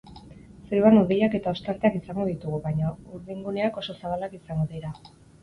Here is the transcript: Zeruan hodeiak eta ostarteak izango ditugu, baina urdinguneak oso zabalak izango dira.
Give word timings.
Zeruan 0.69 0.95
hodeiak 1.01 1.35
eta 1.39 1.53
ostarteak 1.57 1.99
izango 1.99 2.25
ditugu, 2.31 2.61
baina 2.65 2.95
urdinguneak 3.19 3.79
oso 3.83 3.97
zabalak 4.01 4.35
izango 4.41 4.69
dira. 4.75 4.97